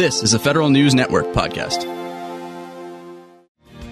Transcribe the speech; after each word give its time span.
This 0.00 0.22
is 0.22 0.32
a 0.32 0.38
Federal 0.38 0.70
News 0.70 0.94
Network 0.94 1.26
podcast. 1.34 1.84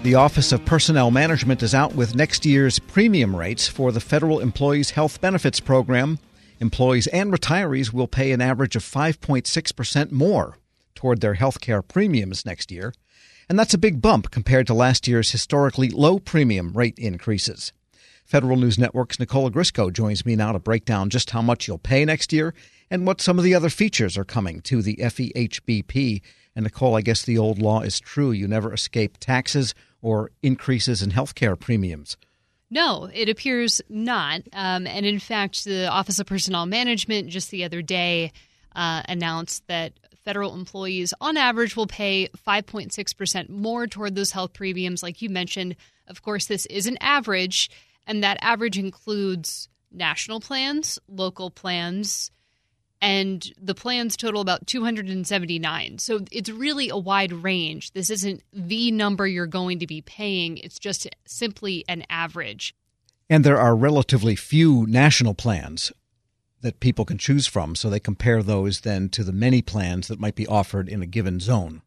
The 0.04 0.14
Office 0.14 0.52
of 0.52 0.64
Personnel 0.64 1.10
Management 1.10 1.62
is 1.62 1.74
out 1.74 1.94
with 1.94 2.14
next 2.14 2.46
year's 2.46 2.78
premium 2.78 3.36
rates 3.36 3.68
for 3.68 3.92
the 3.92 4.00
Federal 4.00 4.40
Employees 4.40 4.92
Health 4.92 5.20
Benefits 5.20 5.60
Program. 5.60 6.18
Employees 6.60 7.08
and 7.08 7.30
retirees 7.30 7.92
will 7.92 8.08
pay 8.08 8.32
an 8.32 8.40
average 8.40 8.74
of 8.74 8.82
5.6% 8.82 10.10
more 10.10 10.56
toward 10.94 11.20
their 11.20 11.34
health 11.34 11.60
care 11.60 11.82
premiums 11.82 12.46
next 12.46 12.72
year. 12.72 12.94
And 13.46 13.58
that's 13.58 13.74
a 13.74 13.78
big 13.78 14.00
bump 14.00 14.30
compared 14.30 14.66
to 14.68 14.72
last 14.72 15.06
year's 15.06 15.32
historically 15.32 15.90
low 15.90 16.18
premium 16.18 16.72
rate 16.72 16.98
increases. 16.98 17.74
Federal 18.24 18.56
News 18.56 18.78
Network's 18.78 19.20
Nicole 19.20 19.50
Ogrysko 19.50 19.92
joins 19.92 20.24
me 20.24 20.36
now 20.36 20.52
to 20.52 20.58
break 20.58 20.86
down 20.86 21.10
just 21.10 21.32
how 21.32 21.42
much 21.42 21.68
you'll 21.68 21.76
pay 21.76 22.06
next 22.06 22.32
year 22.32 22.54
and 22.90 23.06
what 23.06 23.20
some 23.20 23.38
of 23.38 23.44
the 23.44 23.54
other 23.54 23.70
features 23.70 24.16
are 24.16 24.24
coming 24.24 24.60
to 24.62 24.82
the 24.82 24.96
FEHBP. 24.96 26.22
And 26.54 26.64
Nicole, 26.64 26.96
I 26.96 27.02
guess 27.02 27.22
the 27.22 27.38
old 27.38 27.60
law 27.60 27.82
is 27.82 28.00
true. 28.00 28.32
You 28.32 28.48
never 28.48 28.72
escape 28.72 29.18
taxes 29.18 29.74
or 30.02 30.30
increases 30.42 31.02
in 31.02 31.10
health 31.10 31.34
care 31.34 31.56
premiums. 31.56 32.16
No, 32.70 33.08
it 33.12 33.28
appears 33.28 33.80
not. 33.88 34.42
Um, 34.52 34.86
and 34.86 35.06
in 35.06 35.18
fact, 35.18 35.64
the 35.64 35.88
Office 35.88 36.18
of 36.18 36.26
Personnel 36.26 36.66
Management 36.66 37.28
just 37.28 37.50
the 37.50 37.64
other 37.64 37.80
day 37.80 38.32
uh, 38.74 39.02
announced 39.08 39.66
that 39.68 39.94
federal 40.24 40.54
employees, 40.54 41.14
on 41.20 41.38
average, 41.38 41.74
will 41.74 41.86
pay 41.86 42.28
5.6% 42.46 43.48
more 43.48 43.86
toward 43.86 44.14
those 44.14 44.32
health 44.32 44.52
premiums. 44.52 45.02
Like 45.02 45.22
you 45.22 45.30
mentioned, 45.30 45.76
of 46.06 46.22
course, 46.22 46.46
this 46.46 46.66
is 46.66 46.86
an 46.86 46.98
average, 47.00 47.70
and 48.06 48.22
that 48.22 48.36
average 48.42 48.78
includes 48.78 49.68
national 49.90 50.40
plans, 50.40 50.98
local 51.08 51.50
plans, 51.50 52.30
and 53.00 53.52
the 53.60 53.74
plans 53.74 54.16
total 54.16 54.40
about 54.40 54.66
279. 54.66 55.98
So 55.98 56.20
it's 56.30 56.50
really 56.50 56.88
a 56.88 56.96
wide 56.96 57.32
range. 57.32 57.92
This 57.92 58.10
isn't 58.10 58.42
the 58.52 58.90
number 58.90 59.26
you're 59.26 59.46
going 59.46 59.78
to 59.80 59.86
be 59.86 60.00
paying, 60.00 60.58
it's 60.58 60.78
just 60.78 61.08
simply 61.26 61.84
an 61.88 62.04
average. 62.10 62.74
And 63.30 63.44
there 63.44 63.58
are 63.58 63.76
relatively 63.76 64.34
few 64.34 64.86
national 64.86 65.34
plans 65.34 65.92
that 66.60 66.80
people 66.80 67.04
can 67.04 67.18
choose 67.18 67.46
from, 67.46 67.74
so 67.74 67.88
they 67.88 68.00
compare 68.00 68.42
those 68.42 68.80
then 68.80 69.08
to 69.10 69.22
the 69.22 69.32
many 69.32 69.62
plans 69.62 70.08
that 70.08 70.18
might 70.18 70.34
be 70.34 70.46
offered 70.46 70.88
in 70.88 71.02
a 71.02 71.06
given 71.06 71.38
zone. 71.38 71.82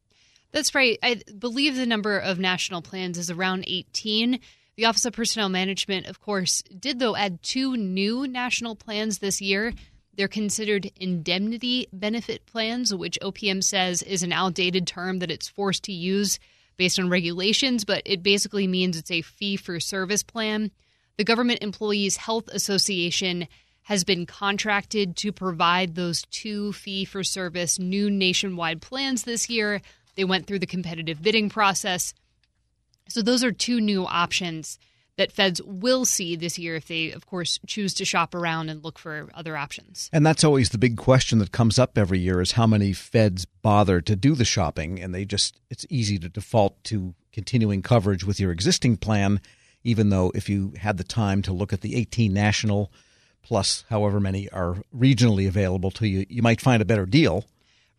That's 0.52 0.76
right. 0.76 0.98
I 1.02 1.22
believe 1.38 1.76
the 1.76 1.86
number 1.86 2.18
of 2.18 2.40
national 2.40 2.82
plans 2.82 3.18
is 3.18 3.30
around 3.30 3.66
18. 3.68 4.40
The 4.78 4.86
Office 4.86 5.06
of 5.06 5.14
Personnel 5.14 5.50
Management, 5.50 6.08
of 6.08 6.22
course, 6.22 6.62
did 6.62 7.00
though 7.00 7.16
add 7.16 7.42
two 7.44 7.76
new 7.76 8.28
national 8.28 8.76
plans 8.76 9.20
this 9.20 9.42
year 9.42 9.74
they're 10.16 10.28
considered 10.28 10.92
indemnity 10.98 11.88
benefit 11.94 12.46
plans, 12.46 12.94
which 12.94 13.18
OPM 13.22 13.64
says 13.64 14.02
is 14.02 14.24
an 14.24 14.34
outdated 14.34 14.86
term 14.88 15.20
that 15.20 15.32
it's 15.32 15.48
forced 15.48 15.84
to 15.84 15.94
use 15.94 16.40
based 16.78 17.00
on 17.00 17.10
regulations, 17.10 17.86
but 17.86 18.02
it 18.06 18.24
basically 18.24 18.68
means 18.68 18.98
it's 18.98 19.12
a 19.12 19.22
fee 19.22 19.56
for 19.56 19.80
service 19.80 20.24
plan. 20.24 20.72
The 21.18 21.24
Government 21.24 21.62
Employees 21.62 22.18
Health 22.18 22.48
Association 22.50 23.48
has 23.84 24.04
been 24.04 24.26
contracted 24.26 25.16
to 25.18 25.32
provide 25.32 25.96
those 25.96 26.24
two 26.32 26.74
fee 26.74 27.06
for 27.06 27.24
service 27.24 27.80
new 27.80 28.10
nationwide 28.10 28.82
plans 28.82 29.24
this 29.24 29.50
year. 29.50 29.82
They 30.16 30.24
went 30.24 30.46
through 30.46 30.60
the 30.60 30.66
competitive 30.66 31.22
bidding 31.22 31.50
process. 31.50 32.14
So, 33.08 33.22
those 33.22 33.44
are 33.44 33.52
two 33.52 33.82
new 33.82 34.06
options 34.06 34.78
that 35.18 35.32
feds 35.32 35.62
will 35.64 36.06
see 36.06 36.36
this 36.36 36.58
year 36.58 36.76
if 36.76 36.88
they, 36.88 37.12
of 37.12 37.26
course, 37.26 37.60
choose 37.68 37.94
to 37.96 38.06
shop 38.06 38.34
around 38.34 38.70
and 38.70 38.84
look 38.84 38.98
for 38.98 39.30
other 39.34 39.58
options. 39.58 40.10
And 40.14 40.26
that's 40.26 40.44
always 40.44 40.70
the 40.70 40.78
big 40.78 40.98
question 40.98 41.40
that 41.40 41.52
comes 41.52 41.78
up 41.78 41.98
every 41.98 42.20
year 42.20 42.42
is 42.42 42.54
how 42.54 42.66
many 42.66 42.94
feds 42.94 43.46
bother 43.46 44.02
to 44.02 44.16
do 44.16 44.36
the 44.36 44.46
shopping 44.46 45.02
and 45.02 45.14
they 45.14 45.26
just 45.26 45.60
it's 45.70 45.86
easy 45.90 46.18
to 46.20 46.30
default 46.30 46.84
to 46.86 47.14
continuing 47.32 47.82
coverage 47.82 48.24
with 48.24 48.40
your 48.40 48.52
existing 48.52 48.98
plan 48.98 49.40
even 49.84 50.10
though 50.10 50.32
if 50.36 50.50
you 50.50 50.74
had 50.78 50.98
the 50.98 51.04
time 51.04 51.42
to 51.42 51.54
look 51.54 51.74
at 51.74 51.82
the 51.82 51.96
18 51.96 52.34
national 52.34 52.92
plus 53.44 53.86
however 53.90 54.20
many 54.20 54.50
are 54.50 54.78
regionally 54.96 55.48
available 55.48 55.92
to 55.92 56.08
you 56.08 56.26
you 56.30 56.42
might 56.42 56.62
find 56.62 56.82
a 56.82 56.86
better 56.86 57.06
deal. 57.06 57.46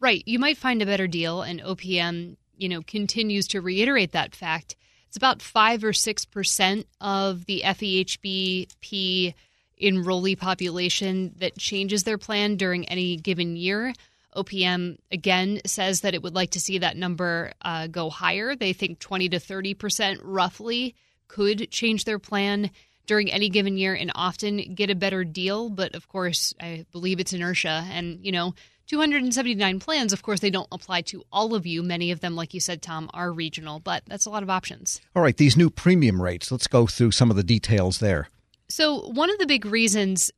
Right, 0.01 0.23
you 0.27 0.41
might 0.41 0.59
find 0.59 0.83
a 0.83 0.87
better 0.87 1.07
deal 1.07 1.43
and 1.43 1.61
OPM, 1.61 2.37
you 2.57 2.69
know, 2.69 2.83
continues 2.83 3.47
to 3.49 3.61
reiterate 3.61 4.11
that 4.13 4.35
fact 4.35 4.75
it's 5.13 5.19
about 5.19 5.43
five 5.43 5.85
or 5.85 5.93
six 5.93 6.25
percent 6.25 6.87
of 6.99 7.45
the 7.45 7.61
FEHBP 7.67 9.35
enrollee 9.79 10.39
population 10.39 11.35
that 11.37 11.59
changes 11.59 12.05
their 12.05 12.17
plan 12.17 12.57
during 12.57 12.89
any 12.89 13.17
given 13.17 13.55
year. 13.55 13.93
OPM 14.35 14.97
again 15.11 15.61
says 15.67 16.01
that 16.01 16.15
it 16.15 16.23
would 16.23 16.35
like 16.35 16.53
to 16.53 16.61
see 16.61 16.79
that 16.79 16.97
number 16.97 17.53
uh, 17.61 17.89
go 17.89 18.09
higher. 18.09 18.57
They 18.57 18.73
think 18.73 19.01
20 19.01 19.29
to 19.29 19.39
30 19.39 19.75
percent 19.75 20.21
roughly 20.23 20.95
could 21.29 21.71
change 21.71 22.07
their 22.07 22.19
plan 22.19 22.71
during 23.05 23.31
any 23.31 23.51
given 23.51 23.77
year 23.77 23.95
and 23.95 24.13
often 24.15 24.75
get 24.75 24.89
a 24.89 24.95
better 24.95 25.25
deal. 25.25 25.69
But 25.69 25.95
of 25.95 26.09
course, 26.09 26.55
I 26.59 26.87
believe 26.91 27.21
it's 27.21 27.35
inertia. 27.35 27.85
And, 27.91 28.25
you 28.25 28.33
know, 28.33 28.55
279 28.93 29.81
plans, 29.81 30.13
of 30.13 30.21
course, 30.21 30.41
they 30.41 30.51
don't 30.51 30.69
apply 30.71 31.01
to 31.01 31.25
all 31.33 31.55
of 31.55 31.65
you. 31.65 31.83
Many 31.83 32.11
of 32.11 32.21
them, 32.21 32.37
like 32.37 32.53
you 32.53 32.61
said, 32.61 32.83
Tom, 32.83 33.09
are 33.15 33.33
regional, 33.33 33.81
but 33.81 34.03
that's 34.07 34.27
a 34.27 34.31
lot 34.31 34.43
of 34.43 34.51
options. 34.51 35.01
All 35.17 35.23
right, 35.23 35.35
these 35.35 35.57
new 35.57 35.71
premium 35.71 36.21
rates, 36.21 36.53
let's 36.53 36.67
go 36.67 36.87
through 36.87 37.13
some 37.13 37.31
of 37.31 37.37
the 37.37 37.43
details 37.43 38.01
there. 38.01 38.29
So, 38.69 39.09
one 39.09 39.31
of 39.31 39.39
the 39.39 39.47
big 39.47 39.65
reasons 39.65 40.31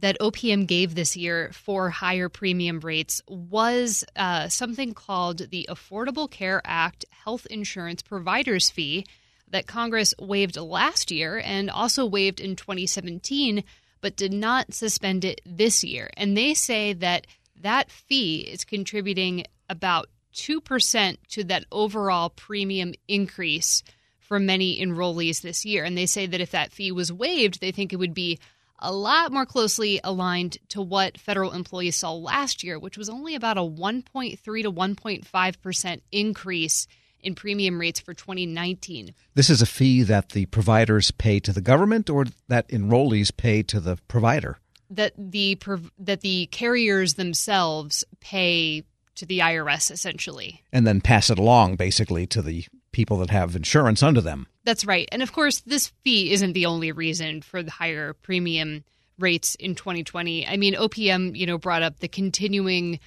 that 0.00 0.18
OPM 0.20 0.66
gave 0.66 0.94
this 0.94 1.16
year 1.16 1.52
for 1.54 1.88
higher 1.88 2.28
premium 2.28 2.80
rates 2.80 3.22
was 3.28 4.04
uh, 4.14 4.50
something 4.50 4.92
called 4.92 5.48
the 5.48 5.66
Affordable 5.70 6.30
Care 6.30 6.60
Act 6.66 7.06
Health 7.24 7.46
Insurance 7.46 8.02
Providers 8.02 8.68
Fee 8.68 9.06
that 9.48 9.66
Congress 9.66 10.12
waived 10.18 10.58
last 10.58 11.10
year 11.10 11.40
and 11.42 11.70
also 11.70 12.04
waived 12.04 12.40
in 12.40 12.56
2017, 12.56 13.64
but 14.02 14.16
did 14.16 14.34
not 14.34 14.74
suspend 14.74 15.24
it 15.24 15.40
this 15.46 15.82
year. 15.82 16.10
And 16.14 16.36
they 16.36 16.52
say 16.52 16.92
that 16.92 17.26
that 17.64 17.90
fee 17.90 18.40
is 18.40 18.64
contributing 18.64 19.44
about 19.68 20.08
2% 20.34 21.16
to 21.30 21.44
that 21.44 21.64
overall 21.72 22.30
premium 22.30 22.94
increase 23.08 23.82
for 24.18 24.38
many 24.38 24.80
enrollees 24.80 25.40
this 25.40 25.64
year. 25.64 25.84
And 25.84 25.96
they 25.96 26.06
say 26.06 26.26
that 26.26 26.40
if 26.40 26.50
that 26.52 26.72
fee 26.72 26.92
was 26.92 27.12
waived, 27.12 27.60
they 27.60 27.72
think 27.72 27.92
it 27.92 27.98
would 27.98 28.14
be 28.14 28.38
a 28.78 28.92
lot 28.92 29.32
more 29.32 29.46
closely 29.46 30.00
aligned 30.04 30.58
to 30.68 30.82
what 30.82 31.18
federal 31.18 31.52
employees 31.52 31.96
saw 31.96 32.12
last 32.12 32.62
year, 32.62 32.78
which 32.78 32.98
was 32.98 33.08
only 33.08 33.34
about 33.34 33.58
a 33.58 33.60
1.3 33.60 34.38
to 34.38 34.72
1.5% 34.72 36.00
increase 36.12 36.86
in 37.20 37.34
premium 37.34 37.80
rates 37.80 38.00
for 38.00 38.12
2019. 38.12 39.14
This 39.34 39.48
is 39.48 39.62
a 39.62 39.66
fee 39.66 40.02
that 40.02 40.30
the 40.30 40.46
providers 40.46 41.10
pay 41.10 41.40
to 41.40 41.52
the 41.52 41.62
government 41.62 42.10
or 42.10 42.26
that 42.48 42.68
enrollees 42.68 43.34
pay 43.34 43.62
to 43.62 43.80
the 43.80 43.96
provider? 44.08 44.58
That 44.96 45.12
the 45.16 45.58
that 45.98 46.20
the 46.20 46.46
carriers 46.46 47.14
themselves 47.14 48.04
pay 48.20 48.84
to 49.16 49.26
the 49.26 49.40
IRS 49.40 49.90
essentially, 49.90 50.62
and 50.72 50.86
then 50.86 51.00
pass 51.00 51.30
it 51.30 51.38
along 51.38 51.76
basically 51.76 52.26
to 52.28 52.42
the 52.42 52.64
people 52.92 53.18
that 53.18 53.30
have 53.30 53.56
insurance 53.56 54.02
under 54.02 54.20
them. 54.20 54.46
That's 54.64 54.84
right, 54.84 55.08
and 55.12 55.22
of 55.22 55.32
course, 55.32 55.60
this 55.60 55.92
fee 56.04 56.32
isn't 56.32 56.52
the 56.52 56.66
only 56.66 56.92
reason 56.92 57.42
for 57.42 57.62
the 57.62 57.70
higher 57.70 58.14
premium 58.14 58.84
rates 59.18 59.54
in 59.56 59.74
2020. 59.74 60.46
I 60.46 60.56
mean, 60.56 60.74
OPM, 60.74 61.36
you 61.36 61.46
know, 61.46 61.58
brought 61.58 61.82
up 61.82 62.00
the 62.00 62.08
continuing 62.08 62.98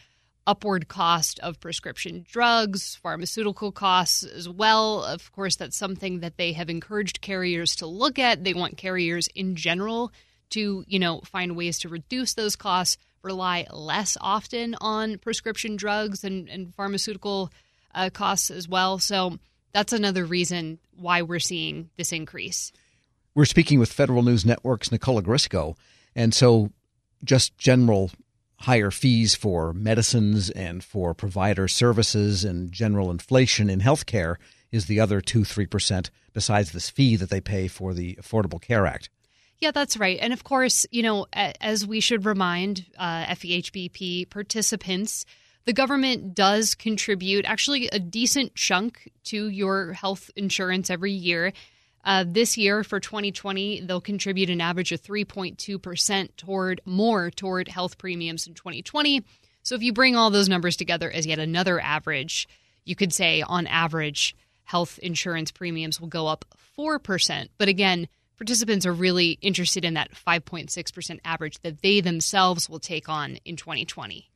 upward 0.48 0.88
cost 0.88 1.40
of 1.42 1.60
prescription 1.60 2.26
drugs, 2.28 2.96
pharmaceutical 2.96 3.72
costs 3.72 4.24
as 4.24 4.48
well. 4.48 5.04
Of 5.04 5.32
course, 5.34 5.58
that's 5.58 5.78
something 5.78 6.22
that 6.22 6.38
they 6.38 6.54
have 6.54 6.70
encouraged 6.70 7.22
carriers 7.22 7.76
to 7.78 7.86
look 7.86 8.18
at. 8.18 8.44
They 8.44 8.54
want 8.54 8.78
carriers 8.78 9.28
in 9.36 9.56
general 9.56 10.12
to, 10.52 10.84
you 10.88 11.00
know, 11.00 11.22
find 11.22 11.56
ways 11.56 11.80
to 11.80 11.90
reduce 11.90 12.34
those 12.34 12.56
costs, 12.56 12.98
rely 13.22 13.68
less 13.72 14.18
often 14.22 14.76
on 14.80 15.18
prescription 15.18 15.76
drugs 15.76 16.24
and, 16.24 16.50
and 16.50 16.74
pharmaceutical 16.76 17.52
uh, 17.94 18.10
costs 18.12 18.52
as 18.52 18.68
well. 18.68 19.00
So 19.00 19.40
that's 19.74 19.94
another 19.94 20.26
reason 20.26 20.80
why 20.96 21.22
we're 21.22 21.40
seeing 21.40 21.90
this 21.98 22.12
increase. 22.12 22.72
We're 23.36 23.46
speaking 23.46 23.80
with 23.80 23.92
Federal 23.92 24.24
News 24.24 24.46
Network's 24.46 24.92
Nicole 24.92 25.22
Ogrysko. 25.22 25.76
And 26.16 26.34
so 26.34 26.72
just 27.24 27.58
general 27.58 28.12
higher 28.62 28.90
fees 28.90 29.36
for 29.36 29.74
medicines 29.74 30.50
and 30.50 30.84
for 30.84 31.14
provider 31.14 31.68
services 31.68 32.44
and 32.44 32.72
general 32.72 33.12
inflation 33.12 33.70
in 33.70 33.82
healthcare 33.82 34.36
is 34.72 34.88
the 34.88 35.00
other 35.00 35.22
2 35.22 35.42
3% 35.42 36.10
besides 36.34 36.72
this 36.72 36.90
fee 36.90 37.16
that 37.16 37.30
they 37.30 37.42
pay 37.42 37.68
for 37.68 37.94
the 37.94 38.16
Affordable 38.16 38.62
Care 38.62 38.86
Act. 38.86 39.10
Yeah, 39.60 39.72
that's 39.72 39.98
right. 39.98 40.20
And 40.22 40.34
of 40.34 40.44
course, 40.44 40.86
you 40.92 41.02
know, 41.02 41.26
as 41.34 41.86
we 41.86 42.00
should 42.00 42.26
remind 42.26 42.86
uh, 42.98 43.26
FEHBP 43.26 44.30
participants, 44.30 45.26
the 45.66 45.74
government 45.74 46.36
does 46.36 46.76
contribute 46.76 47.46
actually 47.46 47.88
a 47.88 48.00
decent 48.00 48.56
chunk 48.56 49.12
to 49.26 49.50
your 49.50 49.94
health 49.94 50.30
insurance 50.36 50.90
every 50.90 51.12
year. 51.12 51.54
Uh, 52.06 52.24
this 52.26 52.58
year 52.58 52.84
for 52.84 53.00
2020, 53.00 53.82
they'll 53.82 54.00
contribute 54.00 54.50
an 54.50 54.62
average 54.62 54.92
of 54.92 55.02
3.2% 55.02 56.30
toward 56.38 56.82
more 56.86 57.32
toward 57.32 57.68
health 57.68 57.98
premiums 57.98 58.48
in 58.48 58.54
2020. 58.54 59.26
So 59.64 59.76
if 59.76 59.82
you 59.82 59.92
bring 59.92 60.16
all 60.16 60.30
those 60.30 60.48
numbers 60.48 60.78
together 60.78 61.12
as 61.12 61.26
yet 61.26 61.40
another 61.40 61.82
average, 61.82 62.48
you 62.86 62.96
could 62.96 63.12
say 63.12 63.42
on 63.42 63.68
average, 63.68 64.36
health 64.64 65.00
insurance 65.00 65.52
premiums 65.52 66.00
will 66.00 66.08
go 66.08 66.28
up 66.28 66.46
4%. 66.78 67.50
But 67.58 67.68
again, 67.68 68.08
participants 68.38 68.86
are 68.86 68.94
really 68.94 69.38
interested 69.42 69.84
in 69.84 69.96
that 69.96 70.12
5.6% 70.12 71.20
average 71.26 71.60
that 71.62 71.82
they 71.82 72.02
themselves 72.02 72.70
will 72.70 72.80
take 72.80 73.10
on 73.10 73.38
in 73.46 73.56
2020. 73.56 74.30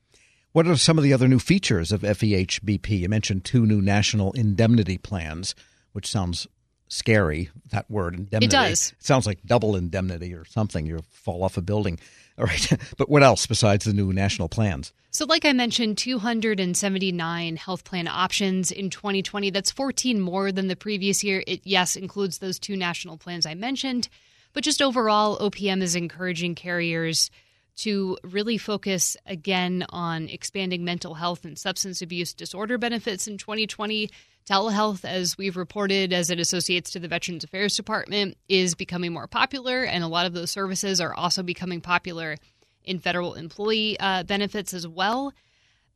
What 0.51 0.67
are 0.67 0.75
some 0.75 0.97
of 0.97 1.03
the 1.03 1.13
other 1.13 1.27
new 1.27 1.39
features 1.39 1.91
of 1.91 2.01
FEHBP? 2.01 2.89
You 2.89 3.07
mentioned 3.07 3.45
two 3.45 3.65
new 3.65 3.81
national 3.81 4.33
indemnity 4.33 4.97
plans, 4.97 5.55
which 5.93 6.07
sounds 6.07 6.45
scary, 6.89 7.49
that 7.69 7.89
word, 7.89 8.15
indemnity. 8.15 8.47
It 8.47 8.51
does. 8.51 8.91
It 8.99 9.03
sounds 9.05 9.25
like 9.25 9.39
double 9.45 9.77
indemnity 9.77 10.33
or 10.33 10.43
something. 10.43 10.85
You 10.85 10.99
fall 11.09 11.43
off 11.43 11.55
a 11.55 11.61
building. 11.61 11.99
All 12.41 12.47
right. 12.47 12.73
but 12.97 13.07
what 13.07 13.23
else 13.23 13.45
besides 13.45 13.85
the 13.85 13.93
new 13.93 14.11
national 14.11 14.49
plans? 14.49 14.91
So, 15.11 15.25
like 15.25 15.45
I 15.45 15.53
mentioned, 15.53 15.97
279 15.97 17.55
health 17.57 17.83
plan 17.83 18.07
options 18.07 18.71
in 18.71 18.89
2020. 18.89 19.49
That's 19.51 19.69
14 19.69 20.19
more 20.19 20.51
than 20.51 20.67
the 20.67 20.75
previous 20.75 21.23
year. 21.23 21.43
It, 21.45 21.61
yes, 21.63 21.95
includes 21.95 22.39
those 22.39 22.57
two 22.57 22.75
national 22.75 23.17
plans 23.17 23.45
I 23.45 23.53
mentioned. 23.53 24.09
But 24.53 24.63
just 24.63 24.81
overall, 24.81 25.37
OPM 25.39 25.81
is 25.81 25.95
encouraging 25.95 26.55
carriers 26.55 27.29
to 27.77 28.17
really 28.23 28.57
focus 28.57 29.15
again 29.25 29.85
on 29.89 30.27
expanding 30.27 30.83
mental 30.83 31.13
health 31.13 31.45
and 31.45 31.57
substance 31.57 32.01
abuse 32.01 32.33
disorder 32.33 32.77
benefits 32.77 33.27
in 33.27 33.37
2020. 33.37 34.09
Telehealth, 34.49 35.05
as 35.05 35.37
we've 35.37 35.57
reported 35.57 36.13
as 36.13 36.29
it 36.29 36.39
associates 36.39 36.91
to 36.91 36.99
the 36.99 37.07
Veterans 37.07 37.43
Affairs 37.43 37.75
Department, 37.75 38.37
is 38.49 38.75
becoming 38.75 39.13
more 39.13 39.27
popular, 39.27 39.83
and 39.83 40.03
a 40.03 40.07
lot 40.07 40.25
of 40.25 40.33
those 40.33 40.51
services 40.51 40.99
are 40.99 41.13
also 41.13 41.43
becoming 41.43 41.81
popular 41.81 42.37
in 42.83 42.99
federal 42.99 43.35
employee 43.35 43.99
uh, 43.99 44.23
benefits 44.23 44.73
as 44.73 44.87
well. 44.87 45.33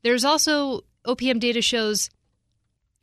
There's 0.03 0.23
also 0.23 0.81
OPM 1.05 1.39
data 1.39 1.61
shows 1.61 2.09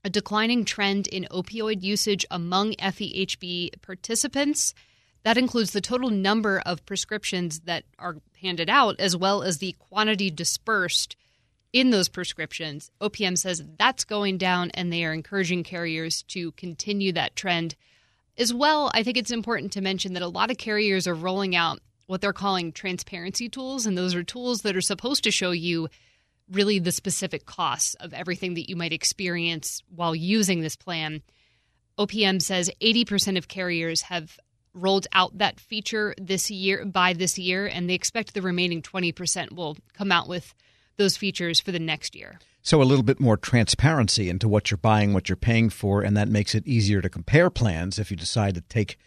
a 0.04 0.10
declining 0.10 0.64
trend 0.64 1.06
in 1.06 1.26
opioid 1.30 1.82
usage 1.82 2.24
among 2.30 2.72
FEHB 2.74 3.82
participants. 3.82 4.74
That 5.24 5.38
includes 5.38 5.72
the 5.72 5.80
total 5.80 6.10
number 6.10 6.60
of 6.64 6.84
prescriptions 6.86 7.60
that 7.60 7.84
are 7.98 8.16
handed 8.40 8.68
out, 8.68 8.98
as 8.98 9.16
well 9.16 9.42
as 9.42 9.58
the 9.58 9.76
quantity 9.78 10.30
dispersed 10.30 11.16
in 11.72 11.90
those 11.90 12.08
prescriptions. 12.08 12.90
OPM 13.00 13.36
says 13.38 13.64
that's 13.78 14.04
going 14.04 14.38
down, 14.38 14.70
and 14.74 14.92
they 14.92 15.04
are 15.04 15.12
encouraging 15.12 15.64
carriers 15.64 16.22
to 16.24 16.52
continue 16.52 17.12
that 17.12 17.36
trend. 17.36 17.74
As 18.36 18.52
well, 18.52 18.90
I 18.94 19.02
think 19.02 19.16
it's 19.16 19.30
important 19.30 19.72
to 19.72 19.80
mention 19.80 20.14
that 20.14 20.22
a 20.22 20.28
lot 20.28 20.50
of 20.50 20.58
carriers 20.58 21.06
are 21.06 21.14
rolling 21.14 21.54
out 21.56 21.80
what 22.06 22.20
they're 22.20 22.32
calling 22.32 22.72
transparency 22.72 23.48
tools, 23.48 23.86
and 23.86 23.96
those 23.96 24.14
are 24.14 24.22
tools 24.22 24.62
that 24.62 24.76
are 24.76 24.82
supposed 24.82 25.24
to 25.24 25.30
show 25.30 25.50
you 25.50 25.88
really 26.50 26.78
the 26.78 26.92
specific 26.92 27.46
costs 27.46 27.94
of 27.94 28.12
everything 28.12 28.54
that 28.54 28.68
you 28.68 28.76
might 28.76 28.92
experience 28.92 29.82
while 29.94 30.14
using 30.14 30.60
this 30.60 30.76
plan. 30.76 31.22
OPM 31.98 32.42
says 32.42 32.70
80% 32.80 33.38
of 33.38 33.48
carriers 33.48 34.02
have 34.02 34.38
rolled 34.75 35.06
out 35.12 35.38
that 35.38 35.60
feature 35.60 36.14
this 36.18 36.50
year 36.50 36.84
by 36.84 37.12
this 37.12 37.38
year, 37.38 37.66
and 37.66 37.88
they 37.88 37.94
expect 37.94 38.34
the 38.34 38.42
remaining 38.42 38.82
20% 38.82 39.52
will 39.52 39.76
come 39.94 40.10
out 40.10 40.28
with 40.28 40.54
those 41.02 41.16
features 41.16 41.60
for 41.60 41.72
the 41.72 41.78
next 41.78 42.14
year. 42.14 42.38
So, 42.62 42.81
a 42.81 42.84
little 42.84 43.02
bit 43.02 43.19
more 43.19 43.37
transparency 43.37 44.31
into 44.31 44.49
what 44.49 44.70
you're 44.70 44.78
buying, 44.78 45.12
what 45.12 45.28
you're 45.28 45.37
paying 45.37 45.69
for, 45.69 46.02
and 46.02 46.16
that 46.16 46.28
makes 46.28 46.54
it 46.54 46.66
easier 46.66 47.02
to 47.02 47.10
compare 47.10 47.50
plans 47.50 47.99
if 47.99 48.10
you 48.10 48.16
decide 48.16 48.54
to 48.54 48.60
take 48.60 48.99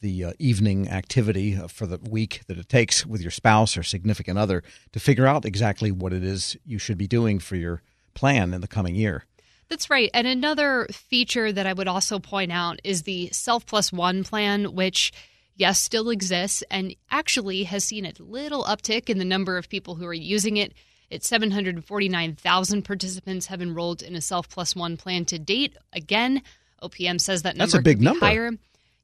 the 0.00 0.24
uh, 0.24 0.32
evening 0.38 0.88
activity 0.88 1.56
uh, 1.56 1.68
for 1.68 1.86
the 1.86 1.98
week 2.10 2.40
that 2.48 2.58
it 2.58 2.68
takes 2.68 3.06
with 3.06 3.22
your 3.22 3.30
spouse 3.30 3.76
or 3.76 3.82
significant 3.82 4.38
other 4.38 4.62
to 4.92 5.00
figure 5.00 5.26
out 5.26 5.44
exactly 5.44 5.90
what 5.90 6.12
it 6.12 6.24
is 6.24 6.56
you 6.64 6.78
should 6.78 6.98
be 6.98 7.06
doing 7.06 7.38
for 7.38 7.56
your 7.56 7.82
plan 8.14 8.52
in 8.52 8.60
the 8.60 8.68
coming 8.68 8.94
year. 8.94 9.24
That's 9.68 9.88
right. 9.88 10.10
And 10.12 10.26
another 10.26 10.86
feature 10.92 11.50
that 11.50 11.66
I 11.66 11.72
would 11.72 11.88
also 11.88 12.18
point 12.18 12.52
out 12.52 12.80
is 12.84 13.04
the 13.04 13.28
Self 13.32 13.64
Plus 13.64 13.90
One 13.90 14.22
plan, 14.22 14.74
which, 14.74 15.12
yes, 15.54 15.78
still 15.78 16.10
exists 16.10 16.62
and 16.70 16.94
actually 17.10 17.62
has 17.62 17.84
seen 17.84 18.04
a 18.04 18.12
little 18.18 18.64
uptick 18.64 19.08
in 19.08 19.18
the 19.18 19.24
number 19.24 19.56
of 19.56 19.70
people 19.70 19.94
who 19.94 20.04
are 20.04 20.12
using 20.12 20.58
it. 20.58 20.74
It's 21.12 21.28
749,000 21.28 22.82
participants 22.82 23.46
have 23.46 23.60
enrolled 23.60 24.02
in 24.02 24.16
a 24.16 24.20
Self 24.20 24.48
Plus 24.48 24.74
One 24.74 24.96
plan 24.96 25.24
to 25.26 25.38
date. 25.38 25.76
Again, 25.92 26.42
OPM 26.82 27.20
says 27.20 27.42
that 27.42 27.56
number 27.56 27.70
That's 27.70 27.80
a 27.80 27.82
big 27.82 27.96
could 27.96 28.00
be 28.00 28.04
number. 28.06 28.26
higher. 28.26 28.50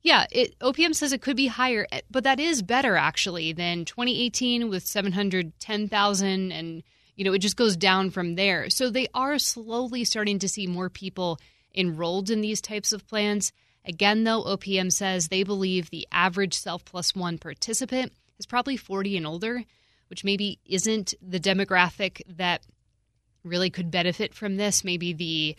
Yeah, 0.02 0.26
it, 0.30 0.58
OPM 0.60 0.94
says 0.94 1.12
it 1.12 1.20
could 1.20 1.36
be 1.36 1.48
higher, 1.48 1.86
eh, 1.92 2.00
but 2.10 2.24
that 2.24 2.40
is 2.40 2.62
better 2.62 2.96
actually 2.96 3.52
than 3.52 3.84
2018 3.84 4.70
with 4.70 4.86
710,000 4.86 6.52
and 6.52 6.82
you 7.16 7.24
know, 7.24 7.32
it 7.32 7.40
just 7.40 7.56
goes 7.56 7.76
down 7.76 8.10
from 8.10 8.36
there. 8.36 8.70
So 8.70 8.90
they 8.90 9.08
are 9.12 9.40
slowly 9.40 10.04
starting 10.04 10.38
to 10.38 10.48
see 10.48 10.68
more 10.68 10.88
people 10.88 11.40
enrolled 11.74 12.30
in 12.30 12.40
these 12.40 12.60
types 12.60 12.92
of 12.92 13.08
plans. 13.08 13.52
Again, 13.84 14.22
though, 14.22 14.44
OPM 14.44 14.92
says 14.92 15.26
they 15.26 15.42
believe 15.42 15.90
the 15.90 16.06
average 16.12 16.54
Self 16.54 16.84
Plus 16.84 17.16
One 17.16 17.36
participant 17.36 18.12
is 18.38 18.46
probably 18.46 18.76
40 18.76 19.16
and 19.16 19.26
older, 19.26 19.64
which 20.08 20.24
maybe 20.24 20.58
isn't 20.66 21.14
the 21.22 21.40
demographic 21.40 22.20
that 22.36 22.62
really 23.44 23.70
could 23.70 23.90
benefit 23.90 24.34
from 24.34 24.56
this. 24.56 24.84
Maybe 24.84 25.12
the 25.12 25.56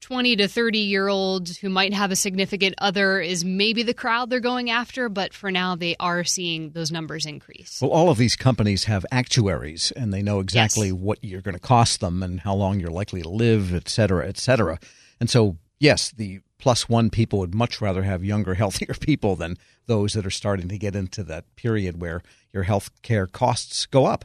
20 0.00 0.36
to 0.36 0.48
30 0.48 0.78
year 0.78 1.08
old 1.08 1.48
who 1.58 1.68
might 1.68 1.92
have 1.92 2.10
a 2.10 2.16
significant 2.16 2.74
other 2.78 3.20
is 3.20 3.44
maybe 3.44 3.82
the 3.82 3.92
crowd 3.92 4.30
they're 4.30 4.40
going 4.40 4.70
after, 4.70 5.10
but 5.10 5.34
for 5.34 5.50
now 5.50 5.76
they 5.76 5.94
are 6.00 6.24
seeing 6.24 6.70
those 6.70 6.90
numbers 6.90 7.26
increase. 7.26 7.80
Well, 7.82 7.90
all 7.90 8.08
of 8.08 8.16
these 8.16 8.34
companies 8.36 8.84
have 8.84 9.04
actuaries 9.12 9.90
and 9.94 10.12
they 10.12 10.22
know 10.22 10.40
exactly 10.40 10.86
Yes. 10.88 10.94
what 10.96 11.18
you're 11.22 11.42
going 11.42 11.54
to 11.54 11.60
cost 11.60 12.00
them 12.00 12.22
and 12.22 12.40
how 12.40 12.54
long 12.54 12.80
you're 12.80 12.90
likely 12.90 13.20
to 13.20 13.28
live, 13.28 13.74
et 13.74 13.88
cetera, 13.90 14.26
et 14.26 14.38
cetera. 14.38 14.78
And 15.20 15.28
so, 15.28 15.58
yes, 15.80 16.12
the 16.12 16.40
plus 16.58 16.88
one 16.88 17.10
people 17.10 17.40
would 17.40 17.54
much 17.54 17.80
rather 17.80 18.04
have 18.04 18.22
younger, 18.22 18.54
healthier 18.62 18.94
people 18.94 19.34
than 19.34 19.56
those 19.86 20.12
that 20.12 20.26
are 20.26 20.30
starting 20.30 20.68
to 20.68 20.78
get 20.78 20.94
into 20.94 21.24
that 21.24 21.56
period 21.56 22.00
where 22.00 22.22
your 22.52 22.62
health 22.62 22.90
care 23.02 23.26
costs 23.26 23.86
go 23.86 24.06
up. 24.06 24.24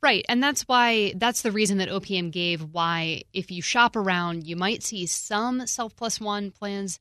Right. 0.00 0.24
And 0.28 0.42
that's 0.42 0.62
why, 0.68 1.14
that's 1.16 1.40
the 1.40 1.50
reason 1.50 1.78
that 1.78 1.88
OPM 1.88 2.30
gave 2.30 2.62
why, 2.74 3.22
if 3.32 3.50
you 3.50 3.62
shop 3.62 3.96
around, 3.96 4.46
you 4.46 4.54
might 4.54 4.82
see 4.82 5.06
some 5.06 5.66
Self 5.66 5.96
Plus 5.96 6.20
One 6.20 6.50
plans. 6.50 7.00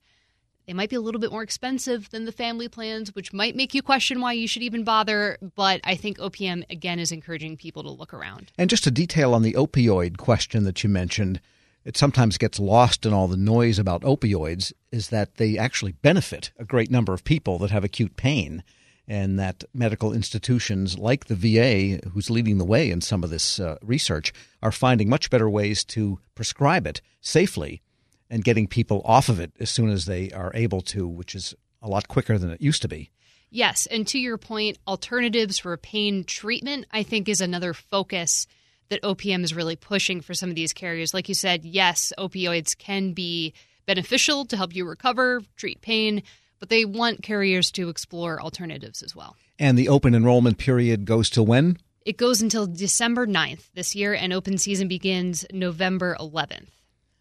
They 0.68 0.72
might 0.72 0.90
be 0.90 0.96
a 0.96 1.02
little 1.02 1.20
bit 1.20 1.34
more 1.34 1.44
expensive 1.44 2.10
than 2.12 2.24
the 2.24 2.32
family 2.32 2.70
plans, 2.70 3.14
which 3.14 3.34
might 3.34 3.58
make 3.58 3.74
you 3.74 3.82
question 3.82 4.22
why 4.22 4.32
you 4.32 4.48
should 4.48 4.64
even 4.64 4.86
bother. 4.86 5.38
But 5.56 5.82
I 5.84 5.96
think 5.96 6.18
OPM, 6.18 6.64
again, 6.70 7.00
is 7.00 7.12
encouraging 7.12 7.58
people 7.58 7.84
to 7.84 7.90
look 7.90 8.14
around. 8.14 8.54
And 8.58 8.70
just 8.70 8.88
a 8.88 8.92
detail 8.92 9.34
on 9.34 9.42
the 9.42 9.54
opioid 9.54 10.16
question 10.16 10.64
that 10.64 10.82
you 10.82 10.90
mentioned, 10.90 11.42
it 11.86 11.98
sometimes 11.98 12.38
gets 12.38 12.60
lost 12.60 13.06
in 13.06 13.14
all 13.14 13.28
the 13.28 13.38
noise 13.38 13.80
about 13.80 14.04
opioids, 14.04 14.72
is 14.92 15.10
that 15.10 15.36
they 15.36 15.58
actually 15.58 15.92
benefit 15.94 16.52
a 16.58 16.66
great 16.66 16.90
number 16.90 17.14
of 17.14 17.24
people 17.24 17.58
that 17.60 17.72
have 17.72 17.84
acute 17.84 18.16
pain. 18.16 18.64
And 19.06 19.38
that 19.38 19.66
medical 19.74 20.14
institutions 20.14 20.98
like 20.98 21.26
the 21.26 21.36
VA, 21.36 22.08
who's 22.12 22.30
leading 22.30 22.58
the 22.58 22.64
way 22.64 22.90
in 22.90 23.02
some 23.02 23.22
of 23.22 23.30
this 23.30 23.60
uh, 23.60 23.78
research, 23.82 24.32
are 24.62 24.72
finding 24.72 25.10
much 25.10 25.30
better 25.30 25.50
ways 25.50 25.84
to 25.86 26.20
prescribe 26.36 26.88
it 26.88 27.02
safely 27.20 27.82
and 28.30 28.46
getting 28.46 28.66
people 28.66 29.02
off 29.04 29.28
of 29.28 29.42
it 29.42 29.52
as 29.60 29.70
soon 29.70 29.90
as 29.90 30.06
they 30.06 30.32
are 30.32 30.52
able 30.54 30.80
to, 30.80 31.06
which 31.06 31.36
is 31.36 31.54
a 31.82 31.90
lot 31.90 32.08
quicker 32.08 32.38
than 32.38 32.50
it 32.50 32.62
used 32.62 32.82
to 32.82 32.88
be. 32.88 33.12
Yes, 33.50 33.86
and 33.86 34.08
to 34.08 34.18
your 34.18 34.40
point, 34.40 34.80
alternatives 34.88 35.60
for 35.60 35.78
pain 35.78 36.24
treatment, 36.24 36.86
I 36.92 37.04
think, 37.04 37.30
is 37.30 37.42
another 37.42 37.74
focus 37.74 38.48
that 38.90 39.02
OPM 39.02 39.44
is 39.44 39.56
really 39.56 39.76
pushing 39.76 40.22
for 40.22 40.34
some 40.34 40.50
of 40.50 40.56
these 40.56 40.74
carriers. 40.74 41.14
Like 41.14 41.30
you 41.30 41.36
said, 41.36 41.66
yes, 41.66 42.14
opioids 42.18 42.78
can 42.78 43.14
be 43.14 43.54
beneficial 43.86 44.46
to 44.46 44.58
help 44.58 44.76
you 44.76 44.86
recover, 44.86 45.42
treat 45.56 45.82
pain, 45.82 46.24
but 46.60 46.70
they 46.70 46.86
want 46.86 47.24
carriers 47.24 47.72
to 47.72 47.90
explore 47.90 48.42
alternatives 48.42 49.04
as 49.04 49.16
well. 49.16 49.36
And 49.60 49.78
the 49.78 49.90
open 49.90 50.16
enrollment 50.16 50.58
period 50.58 51.06
goes 51.06 51.30
till 51.30 51.46
when? 51.46 51.78
It 52.06 52.18
goes 52.18 52.42
until 52.42 52.68
December 52.68 53.26
9th 53.26 53.70
this 53.74 53.96
year, 53.96 54.14
and 54.14 54.34
open 54.34 54.58
season 54.58 54.88
begins 54.88 55.46
November 55.54 56.18
11th. 56.20 56.68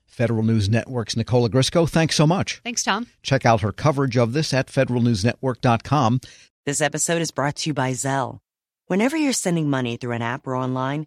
Federal 0.07 0.43
News 0.43 0.69
Network's 0.69 1.17
Nicole 1.17 1.49
Ogrysko, 1.49 1.89
thanks 1.89 2.17
so 2.17 2.27
much. 2.27 2.61
Thanks, 2.65 2.83
Tom. 2.83 3.07
Check 3.23 3.47
out 3.47 3.63
her 3.63 3.73
coverage 3.73 4.17
of 4.17 4.33
this 4.33 4.53
at 4.53 4.67
federalnewsnetwork.com. 4.67 6.21
This 6.67 6.81
episode 6.81 7.23
is 7.23 7.31
brought 7.31 7.57
to 7.57 7.71
you 7.71 7.75
by 7.75 7.93
Zelle. 7.93 8.41
Whenever 8.87 9.17
you're 9.17 9.33
sending 9.33 9.71
money 9.71 9.97
through 9.97 10.13
an 10.13 10.23
app 10.23 10.47
or 10.47 10.55
online, 10.55 11.07